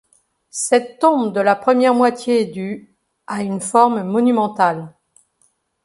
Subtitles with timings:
[0.49, 2.91] Cette tombe de la première moitié du
[3.27, 4.95] a une forme monumentale.